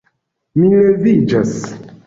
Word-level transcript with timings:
Mi 0.63 0.71
leviĝas. 0.71 1.55